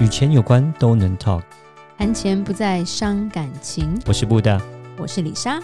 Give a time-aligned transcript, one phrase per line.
[0.00, 1.42] 与钱有关都能 talk，
[1.96, 3.96] 谈钱不再伤感情。
[4.06, 4.60] 我是布大，
[4.98, 5.60] 我是李莎，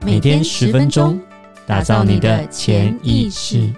[0.00, 1.20] 每天十分钟，
[1.66, 3.70] 打造你的潜意识，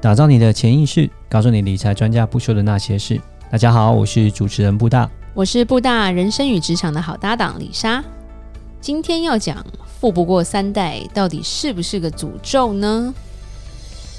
[0.00, 3.20] 打造你的潜意识，告诉你理财专家不说的那些事。
[3.50, 8.02] 大家好，我是主持人布大，我是布大人生与职场的好搭档李莎。
[8.80, 9.62] 今天要讲
[10.00, 13.12] 富不过三代，到底是不是个诅咒呢？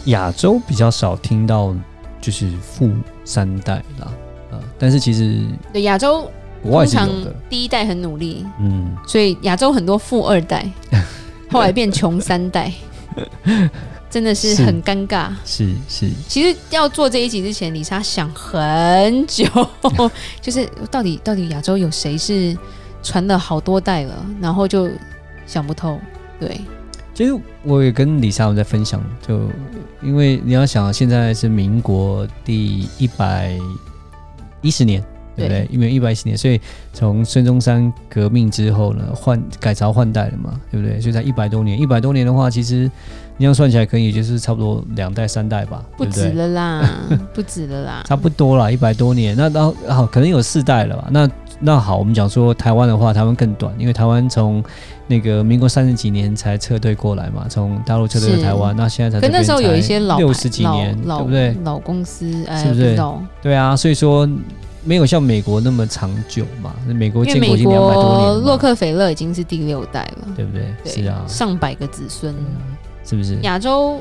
[0.06, 1.76] 亚洲比较少听到，
[2.22, 2.91] 就是富
[3.23, 4.12] 三代啦，
[4.52, 5.41] 呃，但是其实
[5.73, 6.30] 对亚洲，
[6.63, 7.09] 通常
[7.50, 10.70] 第一代很努力，嗯，所以亚洲很多富二代，
[11.52, 12.72] 后来变穷三代，
[14.10, 15.30] 真的是很尴尬。
[15.44, 19.46] 是是，是其实要做这一集之前，李莎想很久，
[20.41, 22.58] 就是到底到底亚洲有谁是
[23.04, 24.90] 传了好多代了，然后就
[25.46, 25.99] 想不透，
[26.40, 26.62] 对。
[27.16, 27.34] 其实
[27.64, 29.50] 我也跟李莎我在分享，就
[30.04, 33.58] 因为你要想，现在是民国第一百
[34.62, 35.02] 一十年，
[35.34, 35.66] 对不对？
[35.72, 36.60] 因为一百一十年，所以
[36.91, 40.99] 从孙中山革命之后呢，换改朝换代了嘛，对不对？
[40.99, 42.91] 所以在一百多年，一百多年的话，其实
[43.38, 51.07] 你要算起来，可以就是差不多两代三代吧，不止了啦， 不止了啦，差不多啦，一百多年，那然后好，可能有四代了吧？
[51.10, 51.26] 那
[51.66, 54.63] 那好，我们讲说台湾的话，台湾更短，因为台湾从
[55.08, 59.27] 那个民国三十几年才撤退过来嘛，从大陆撤退到台湾，那现在才。
[59.27, 61.57] 可那时候有一些老六十几年，对不对？
[61.63, 62.96] 老公司，是不是？
[63.41, 64.30] 对啊，所以说
[64.84, 66.72] 没有像美国那么长久嘛。
[66.85, 68.35] 美国建国已经两百多年了。
[68.41, 70.66] 洛克菲勒已经是第六代了，对不对？
[70.85, 72.31] 是啊，上百个子孙，
[73.03, 73.40] 是不是？
[73.41, 74.00] 亚洲、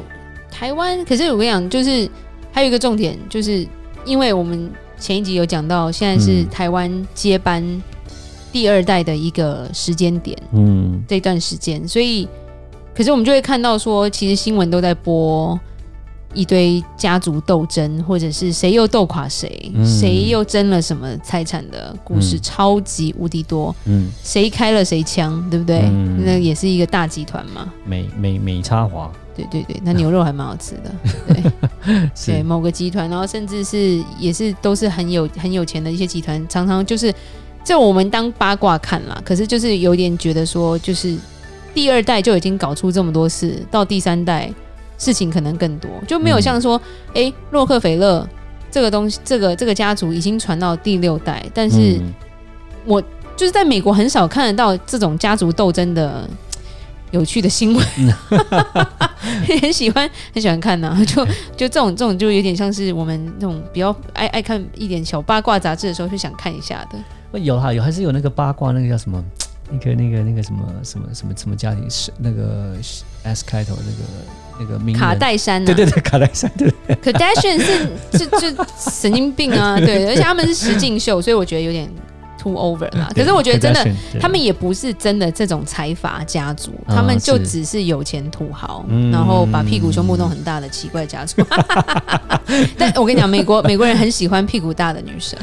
[0.50, 2.06] 台湾，可是我跟你讲，就是
[2.52, 3.66] 还有一个重点，就是
[4.04, 4.70] 因为我们。
[4.98, 7.82] 前一集有讲到，现在是台湾接班
[8.52, 12.28] 第二代的一个时间点，嗯，这段时间，所以，
[12.94, 15.58] 可是我们就会看到说，其实新闻都在播
[16.32, 25.80] 一堆家族斗争，或者是谁又斗垮谁，谁、嗯、又争了什么财产的故事，嗯、超级无敌多，嗯，谁开了谁枪，对不对？
[25.82, 29.12] 嗯、那也是一个大集团嘛，美美美差华。
[29.36, 30.94] 对对对，那牛肉还蛮好吃的。
[31.84, 37.12] 对，对某个集团，然后甚至是也是都是很有很有钱的一些集团，常常就是
[37.64, 39.20] 这我们当八卦看啦。
[39.24, 41.16] 可是就是有点觉得说，就是
[41.74, 44.52] 第二代就已经搞出这么多事，到第三代
[44.98, 48.26] 事情可能更多，就没有像说，哎、嗯，洛克菲勒
[48.70, 52.00] 这个东西，这个这个家族已经传到第六代，但是
[52.84, 53.02] 我
[53.36, 56.28] 就是在美国很少看得到这种家族斗争的。
[57.10, 57.86] 有趣的新闻，
[59.60, 61.24] 很喜欢很喜欢看呐、 啊，就
[61.56, 67.40] 就这种这种就有点像是我们那种比较爱爱看一点小八卦杂志的时候，就想看一下的。
[67.40, 69.22] 有哈有还是有那个八卦，那个叫什么？
[69.70, 72.76] 那个那个那个什么什么什么什么家庭是那个
[73.22, 76.70] S 开头那个那个名卡戴珊、啊，对对对卡戴珊对。
[77.02, 81.90] Kardashian 是就就神经病啊，对，而且他们是实境秀，所以我觉得有点。
[82.44, 83.90] Too over 啦，可是我觉得真的，
[84.20, 91.42] 他们也不是真的这种财阀家族，他们就只是有钱土豪，然后把屁股胸部弄很大的奇怪家族。
[92.76, 95.38] 但我跟你讲，美国美国人很喜欢屁股大的女生。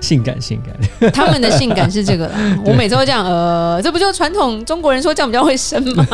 [0.00, 2.34] 性感，性感，他们的性感是这个啦。
[2.64, 6.06] 我每次都这样，呃，这不就传统中国人说这样比较会生吗？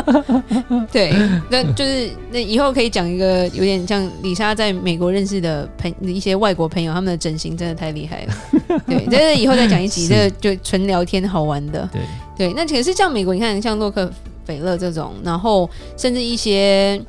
[0.92, 1.12] 对，
[1.48, 8.80] 那就是那以后可以讲一个有点像李莎在美国认识的朋一些外国朋友，他们的整形真的太厉害了。
[8.86, 11.88] 对， 这是以后再讲一集，这个就纯聊天好玩的。
[11.92, 12.02] 对
[12.36, 14.10] 对，那可是像美国，你看像洛克
[14.44, 17.00] 菲勒这种，然后甚至一些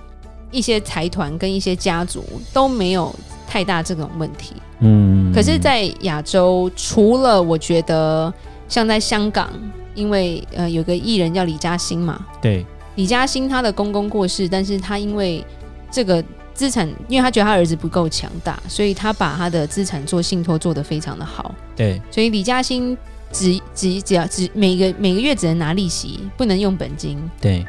[0.52, 2.24] 一些财团跟一些家族
[2.54, 3.14] 都没有
[3.52, 4.56] 太大这种问题。
[4.80, 8.34] 嗯，可是，在亚洲，除了我觉得
[8.70, 9.50] 像在香港，
[9.94, 15.46] 因为呃有个艺人叫李嘉欣嘛，对，李嘉欣她的公公过世，但是她因为
[15.92, 16.24] 这个
[16.54, 22.98] 资产，因为他觉得他儿子不够强大，所以他把他的资产做信托做得非常的好，对，所以李嘉欣
[23.34, 27.66] 只只只要只每个每个月只能拿利息，不能用本金，对，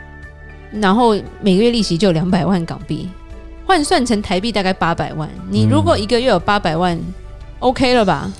[0.70, 3.08] 然后每个月利息就两百万港币。
[3.64, 7.14] 换算成台币大概八百万，你如果一个月有八百万，嗯
[7.60, 8.30] ，OK 了吧？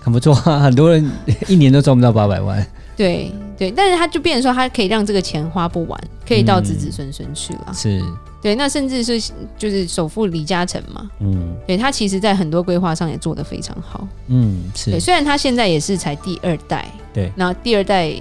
[0.00, 1.10] 很不错啊，很多人
[1.48, 2.66] 一年都赚不到八百万。
[2.96, 7.72] 对对，但是他就变成说，他可以让这个钱花不完，可以到子子孙孙去了。
[7.74, 8.02] 是，
[8.42, 14.06] 对，那甚至是就是首富李嘉诚嘛，嗯，对他其实在很多规划上也做得非常好。
[14.28, 14.90] 嗯，是。
[14.90, 18.14] 对，虽然他现在也是才第二代，对，那第二代，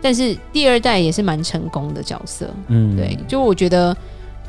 [0.00, 2.50] 但是第二代也是蛮成功的角色。
[2.68, 3.96] 嗯，对，就我觉得。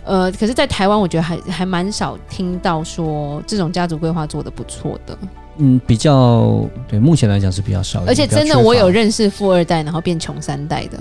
[0.05, 5.17] 呃，可是，在台湾，我觉得还还蛮少听到说这种家族规划做的不错的。
[5.57, 8.03] 嗯，比较对，目前来讲是比较少。
[8.07, 10.97] 而且真的，我有认识富二代，然后变穷三代的。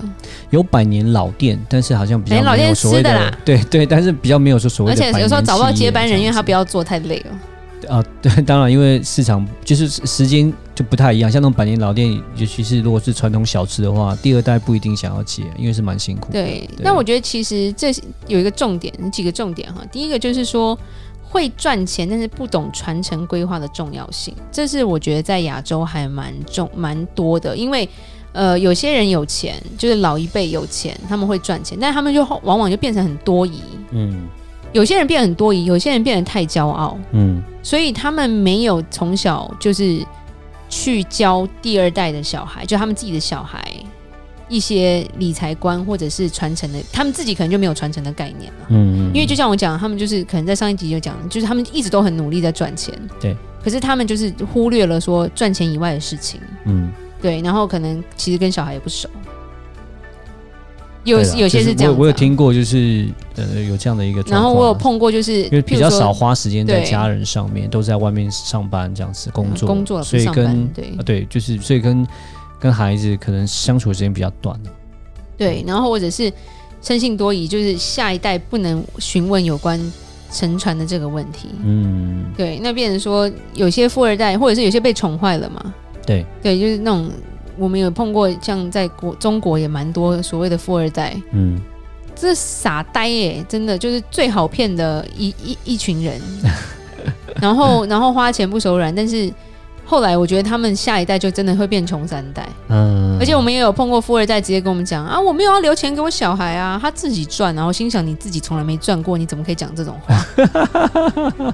[0.51, 3.35] 有百年老店，但是好像比较老店吃的啦。
[3.43, 5.03] 对对，但是比较没有说所谓的。
[5.03, 7.95] 而且有时候找不到接班人，因为他不要做太累了。
[7.95, 11.31] 啊，对，当然，因为市场就是时间就不太一样。
[11.31, 16.41] 像那种百年老店，尤其是如果是传统小吃的话，第二代不一定想要接，因为是蛮辛苦的。
[16.41, 17.91] 对，那我觉得其实这
[18.27, 19.83] 有一个重点，几个重点哈。
[19.91, 20.77] 第一个就是说
[21.23, 27.55] 会赚钱，但是不懂传承规划的重要性，这是我觉得在亚洲还蛮重蛮多的。
[27.55, 27.87] 因为
[28.31, 33.61] 呃，有些人有钱，就是老一辈有钱，他们会赚钱，但他们就往往就变成很多疑。
[33.91, 34.27] 嗯。
[34.71, 40.03] 有些人变得很多疑，有些人变得太骄傲，嗯，所以他们没有从小就是
[40.73, 43.71] 去教第二代的小孩，就他们自己的小孩
[44.49, 52.91] 一些理财观或者是传承的，他们自己可能就没有传承的概念了，嗯，因为就像我讲，他们就是可能在上一集就讲，就是他们一直都很努力在赚钱，
[53.21, 56.91] 对，可是他们就是忽略了说赚钱以外的事情，嗯，
[57.21, 59.07] 对，然后可能其实跟小孩也不熟。
[61.03, 64.21] 有有些是这样，我我有听过，就是呃有这样的一个。
[64.27, 72.07] 然后我有碰过，就是因为比较少花时间在家人上面，都在外面上班这样子工作，工作所以跟对对，就是所以跟
[72.59, 74.57] 跟孩子可能相处的时间比较短。
[75.37, 76.31] 对，然后或者是
[76.81, 79.79] 生性多疑，就是下一代不能询问有关
[80.31, 81.49] 沉船的这个问题。
[81.63, 85.73] 嗯，对，那变成说有些富二代，或者是有些被宠坏了嘛？
[86.05, 87.09] 对对，就是那种。
[87.57, 91.59] 我们有碰过，像在国中国也蛮多所谓的富二代，嗯，
[92.15, 96.19] 这傻呆耶，真的就是最好骗的一一一群人，
[97.41, 99.31] 然后然后花钱不手软，但是
[99.85, 110.25] 后来我觉得他们下一代就真的会变穷三代，嗯，而且我们也有碰过富二代直接跟我们讲啊，我没有要留钱给我小孩啊，他自己赚，然后心想你自己从来没赚过，你怎么可以讲这种话？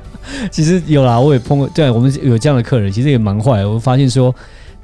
[0.52, 4.34] 其实有啦，我也碰过，对，我们有这样的客人，其实也蛮坏，我发现说。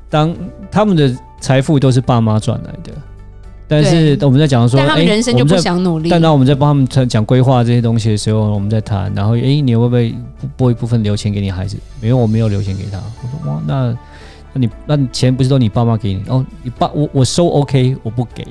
[0.09, 0.35] 当
[0.71, 2.91] 他们的财富都是爸妈赚来的，
[3.67, 6.09] 但是我们在讲说，但他们人生就不想努力。
[6.09, 10.15] 但当我们在帮他们讲规划这些东西的时候，我们在谈，然后哎，你会不会
[10.55, 11.75] 拨一部分留钱给你孩子？
[11.99, 12.97] 没有，我没有留钱给他。
[13.23, 13.97] 我说哇，那
[14.53, 16.23] 那你那钱不是都你爸妈给你？
[16.27, 18.45] 哦，你爸我我收 OK，我不给。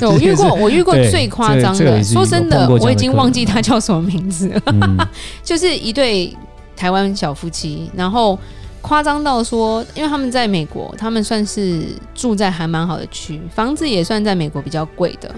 [0.00, 2.02] 对， 我遇过，我遇过最夸张的。
[2.02, 4.62] 说真的，我已经忘记他叫什么名字了。
[4.66, 4.96] 嗯、
[5.44, 6.34] 就是一对
[6.74, 8.38] 台湾小夫妻，然后。
[8.86, 15.34] 夸张到说，因为他们在美国，他们算是住在还蛮好的区，房子也算在美国比较贵的。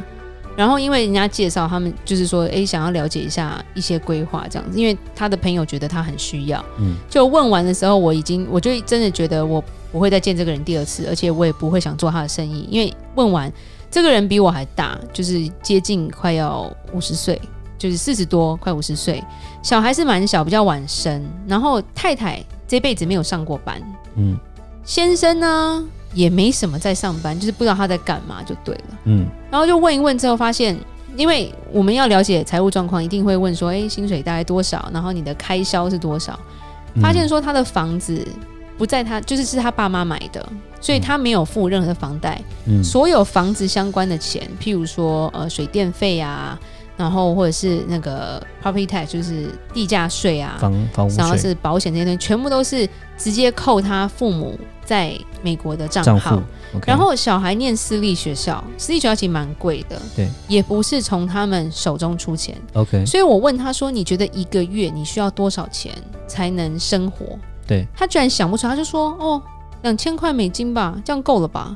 [0.56, 6.64] 然后因为人家介绍，他们就是说，诶，想要了解一下一些规划这样子，因为他的朋友觉得他很需要。
[6.81, 13.52] 嗯，就问完的时候，我已经，我就真的觉得我不会再见这个人第二次，而且我也不会想做他的生意，因为问完
[13.88, 17.40] 这个人比我还大，就是接近快要五十岁，
[17.78, 19.23] 就是四十多快五十岁，
[19.62, 22.43] 小孩是蛮小，比较晚生，然后太太。
[22.69, 23.81] 这辈子没有上过班，
[24.17, 24.37] 嗯，
[24.84, 30.76] 先生呢也没什么在上班，就是不知道他在干嘛就对了，嗯，然后就问一问之后发现，
[31.17, 34.90] 因为我们要了解财务状况，一定会问说，哎，薪水大概多少？
[34.93, 36.37] 然后你的开销是多少？
[37.00, 38.26] 发现说他的房子
[38.76, 40.44] 不在他，就是是他爸妈买的，
[40.81, 46.58] 所以他没有付任何的房贷，嗯，所有房子相关的钱，譬如说呃水电费啊。
[46.96, 52.88] 然后或者是那个 property tax，就是地价税啊，房房屋税，然后是保险这些东西，全部都是
[53.19, 55.12] 直接扣他父母在
[55.43, 56.43] 美国的账号。
[56.75, 62.56] Okay、然后小孩念私立学校，私立学校其实蛮贵的，对，也不是从他们手中出钱。
[62.75, 65.92] OK，所以我问他说：“你觉得一个月你需要多少钱
[66.26, 69.40] 才能生活？”对，他居然想不出来，他就说：“哦，
[69.82, 71.75] 两千块美金吧，这样够了吧？”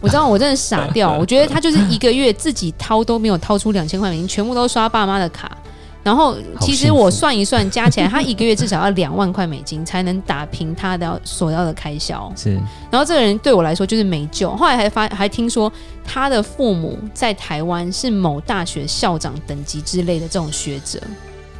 [0.00, 1.12] 我知道，我真的傻掉。
[1.18, 5.56] 我觉得他就是一个月自己掏都没有掏出两千块美金，全部都刷爸妈的卡。
[6.04, 12.32] 然后其实我算一算，加起来他一个月至少要两万块美金才能打平他的所要的开销。
[12.34, 12.54] 是。
[12.90, 14.48] 然后这个人对我来说就是没救。
[14.56, 15.70] 后来还发还听说
[16.04, 20.98] 他的父母在台湾是某大学校长等级之类的这种学者。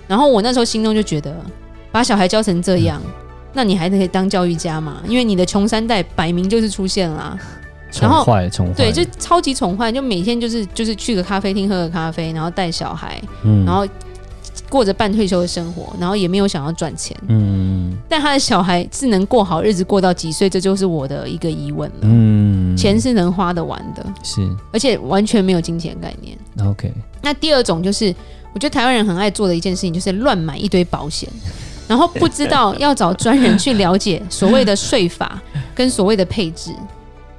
[0.06, 1.34] 然后我那时候心中就觉得，
[1.92, 3.02] 把小孩教成这样，
[3.52, 5.02] 那你还可以当教育家吗？
[5.06, 7.38] 因为你的穷三代摆明就是出现了。
[8.00, 13.86] 然后宠坏，宠坏，对，就超级宠坏，就每天就是就是去个咖啡厅喝个咖啡，然后带小孩，嗯，然后
[14.68, 26.36] 过着半退休的生活，然后也没有想要赚钱，嗯，但他的小孩是能过好日子过到几岁，这就是我的一个疑问了，嗯，钱是能花得完的，是，而且完全没有金钱概念
[26.68, 26.92] ，OK。
[27.22, 28.14] 那第二种就是，
[28.52, 31.28] 我觉得台湾人很爱做的一件事情，就是乱买一堆保险，
[31.88, 35.40] 然后不知道 要找专人去了解所谓的税法
[35.74, 36.72] 跟所谓的配置。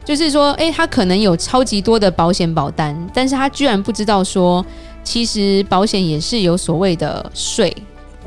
[0.10, 4.66] 就是说，哎，他可能有超级多的保险保单，但是他居然不知道说，
[5.04, 7.72] 其实保险也是有所谓的税，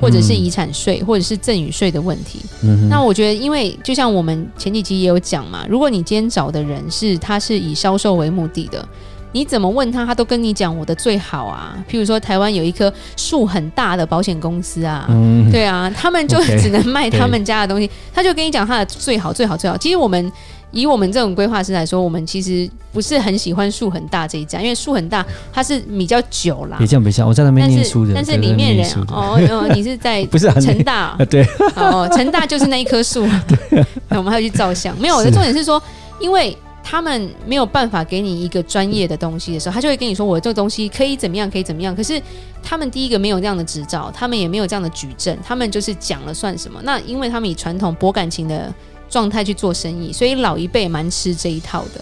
[0.01, 2.39] 或者是遗产税，或者是赠与税的问题。
[2.62, 8.87] 嗯，那我觉得，因为就像我们前几集也有讲嘛，如果你今天找的人是他是以销售为目的的。
[9.35, 11.75] 你怎么问他，他都跟你讲我的最好啊。
[11.91, 19.77] 譬如说，台湾有一棵树很大的保险公司啊，嗯、对啊，他们就 只能卖他们家的东西，他就跟你讲他的最好、最好、最好。
[19.79, 20.31] 其实我们
[20.73, 26.76] 以我们这种规划师来说，我们其实不是很喜欢树很大这一家，因为树很大它是比较久啦。
[26.79, 31.17] 别这样，别这样，我在那边念书的，但是里面人哦，哦，你是在 不是成大？
[31.31, 33.26] 对哦，成大就是那一棵树。
[34.09, 34.99] 那，我们还要去照相。
[34.99, 35.81] 没有，我的重点是说，
[36.19, 36.57] 因为。
[36.85, 42.21] 他们没有办法给你一个专业的东西的时候，他就会跟你说：“我这个东西可以怎么样，可以怎么样。”可是
[42.61, 46.81] 他们第一个没有这样的执照，他们也没有这样的举证，他们就是讲了算什么？
[46.83, 48.75] 那因为他们以传统博感情的
[49.12, 52.00] 状态去做生意，所以老一辈蛮吃这一套的。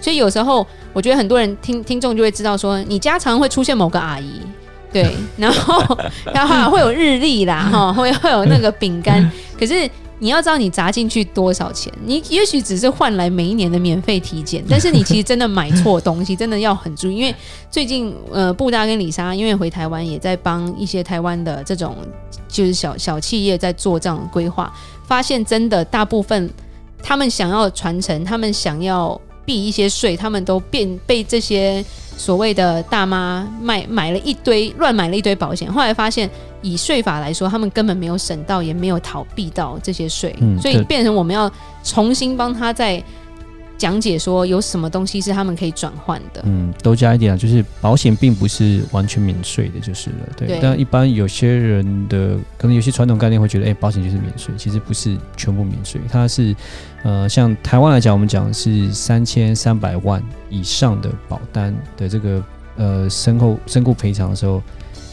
[0.00, 4.40] 所以有时候我觉得很多人听听众就会知道说，你家常会出现某个阿姨，
[4.92, 5.98] 对， 然后
[6.32, 9.28] 然后会有日历啦， 哈，会会有那个饼干，
[9.58, 9.90] 可是。
[10.18, 17.16] 你要知道你砸进去多少钱，你也许只是换来每一年的免费体检，但是你其实真的买错东西，真的要很注意。
[17.16, 17.34] 因为
[17.72, 21.96] 最近呃，布达跟李莎因为回台湾，也在帮一些台湾的这种
[22.46, 24.72] 就是小小企业在做这样的规划，
[25.12, 26.48] 发现真的大部分
[27.02, 31.84] 他们想要传承，他们想要避一些税，他们都变被这些。
[32.14, 36.28] 所谓的大妈买买了一堆乱买了一堆保险，后来发现
[36.60, 41.50] 以税法来说，他们根本没有省到，也没有逃避到这些税，嗯、所以变成我们要
[41.82, 43.02] 重新帮他再
[43.82, 46.40] 讲解说有什么东西是他们可以转换的。
[46.44, 50.16] 嗯，多加一点啊，就是保险并不是完全免税的，就是了。
[50.36, 56.54] 对，对但一般有些人的可能有些传统概念会觉得，哎、欸，保险就是免税，其实不是全部免税，它是。
[57.04, 62.44] 呃，像台湾来讲，我们讲是三千三百万以上的保单的这个
[62.76, 64.62] 呃身后身故赔偿的时候，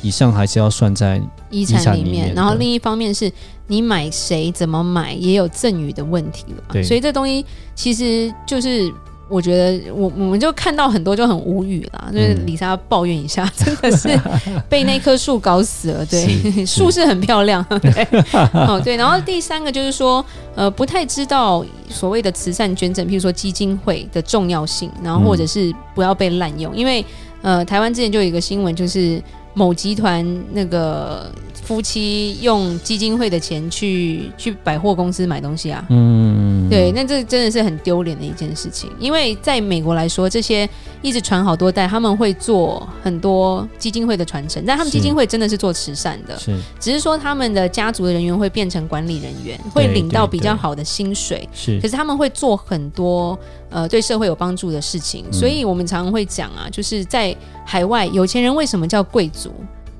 [0.02, 2.34] 以上还是要算在遗产里面。
[2.34, 3.32] 然后另一方面是
[3.68, 8.92] 你买谁怎么买也有赠与的问题了，对所以这东西其实就是。
[9.32, 14.20] 我觉得我我们就看到很多就很无语啦，就是李莎抱怨一下，嗯、 真的是
[14.68, 16.04] 被那棵树搞死了。
[16.08, 17.64] 对，树是，是很漂亮。
[17.80, 18.08] 对，
[18.54, 18.96] 哦对。
[18.98, 20.26] 然后第三个就是说，
[20.56, 27.06] 呃，不太知道所谓的慈善捐赠，譬如说基金会的重要性，然后或者是不要被滥用，嗯、因为
[27.44, 29.22] 呃，台湾之前就有一个新闻，就是
[29.60, 31.30] 某集团那个。
[31.62, 38.90] 夫妻用基金会的钱去去百货公司买东西啊，嗯，对，那这真的是很丢脸的一件事情。
[39.00, 40.70] 因为在美国来说，这些
[41.02, 53.38] 一直传好多代，他们会做很多基金会的传承，但他们基金会真的是做慈善的，是，只是说他们的家族的人员会变成管理人员，会领到比较好的薪水，是，可是他们会做很多
[53.70, 57.36] 呃对社会有帮助的事情，所以我们常常会讲啊，就是在
[57.66, 59.52] 海外有钱人为什么叫贵族？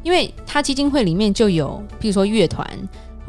[0.02, 2.66] 因为他基金会里面就有，比如说乐团。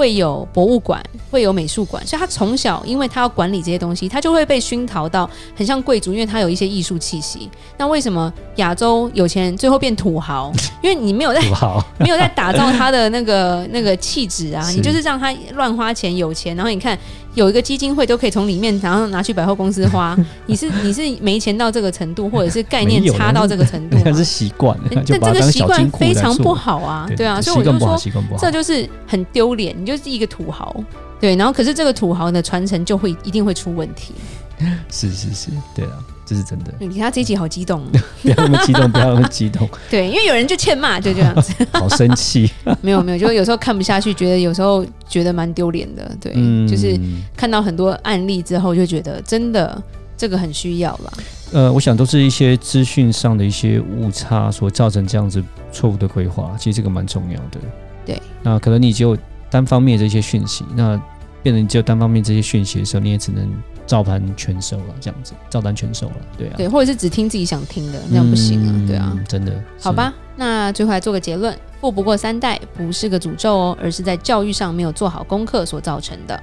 [0.00, 0.99] 会有博物馆，
[1.30, 7.50] 会有美术馆，所以他从小，因为他要管理这些东西，他就会被熏陶到很像贵族，因为他有一些艺术气息。
[7.76, 10.50] 那为什么亚洲有钱人最后变土豪？
[10.83, 11.42] 因为你没有在
[12.00, 16.99] 没有在打造他的那个那个气质啊， 你就是让他乱花钱，有钱，然后你看
[17.34, 27.96] 有一个基金会都可以从里面然后拿去百货公司花， 你是你是没钱到这个程度，或者是概念差到这个程度， 那是习惯，但这个习惯非常不好啊，对，啊，所以我就说
[28.38, 29.75] 这就是很丢脸。
[29.80, 30.75] 你就是一个土豪，
[31.20, 34.12] 对，然后可是这个土豪的传承就会一定会出问题。
[34.90, 35.92] 是是是，对啊，
[36.26, 36.75] 这是真的。
[36.78, 37.82] 你看他这一集好激动，
[38.22, 39.66] 不要那么激动，不要那么激动。
[39.88, 41.54] 对，因为有人就欠骂，就这样子。
[41.72, 42.50] 好生气。
[42.82, 46.16] 没有没有，就有时候看不下去，觉得有时候觉得蛮丢脸的。
[46.18, 46.98] 对，嗯、就是
[47.36, 49.82] 看到很多案例之后，就觉得真的
[50.16, 51.12] 这个很需要了。
[51.52, 56.56] 呃，我想都是一些资讯上的一些误差所造成这样子错误的规划。
[56.58, 57.60] 其实这个蛮重要的。
[58.06, 59.14] 对，那可能你就。
[59.52, 60.96] 单方面这些讯息，那
[61.42, 63.50] 变成你只有单方面这些讯息的时候，你也只能
[63.87, 76.40] 照盘全收了，这样子照单全收了，对啊，对，或者是只听自己想听的，那样不行啊，嗯、对啊，真的，好吧，那最后来做个结论，富不过三代不是个诅咒哦，而是在教育上没有做好功课所造成的。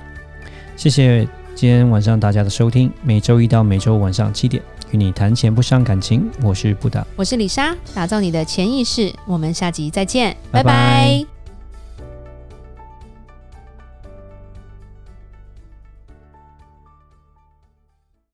[0.76, 10.64] 谢谢今天晚上大家的收听，每周一到每周五晚上七点，与你谈钱不伤感情，我是布达，我是李莎，打造你的潜意识，我们下集再见，拜拜。
[10.64, 11.37] 拜拜。